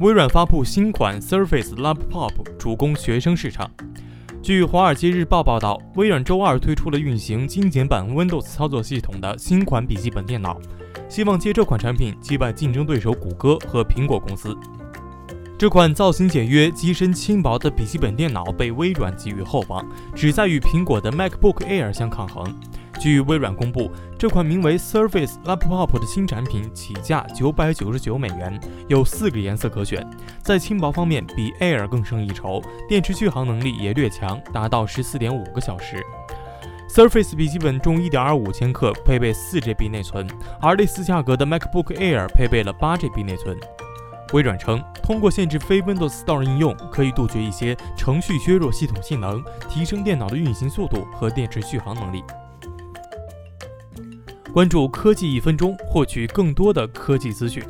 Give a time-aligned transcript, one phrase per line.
[0.00, 3.70] 微软发布新款 Surface Laptop，主攻学生市场。
[4.42, 10.60] 据《华尔街日报》报道，微软周二推出了运行精简版 Windows 操作系统的新款笔记本电脑，
[11.08, 14.54] 希望借这款产品击败竞争对手谷歌和苹果公司。
[15.58, 19.82] 这款造型简约、机身轻薄的笔记本电脑被微软寄予厚望，
[20.14, 22.54] 旨在与苹果的 MacBook Air 相抗衡。
[23.06, 23.88] 据微软公布，
[24.18, 30.04] 这款名为 Surface Laptop 的新产品起价九百九十九美元，有四个颜色可选。
[30.42, 36.04] 在轻薄方面比 Air 更胜一筹，电池续航能力也略强，达到十四点五个小时。
[36.90, 40.26] Surface 笔记本重一点二五千克，配备四 GB 内存，
[40.60, 43.56] 而类似价格的 MacBook Air 配备了八 GB 内存。
[44.32, 52.24] 微软称，通过限制非 Windows Store 应用，可以杜绝一些程序削弱系统性能，提升电脑的运行速度和电池续航能力。
[54.56, 57.62] 关注科技一分钟，获取更多的科技资讯。